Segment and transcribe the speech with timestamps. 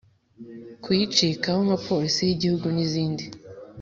[0.83, 3.23] kuyicikaho nka porisi y'igihugu n'izindi.